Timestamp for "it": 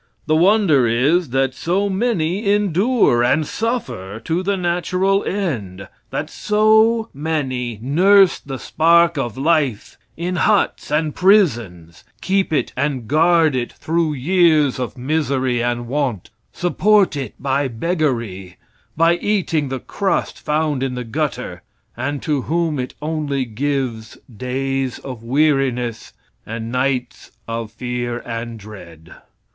12.51-12.73, 13.55-13.73, 17.15-17.35, 22.79-22.95